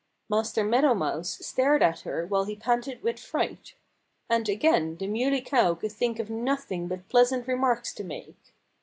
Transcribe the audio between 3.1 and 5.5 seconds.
fright. And again the Muley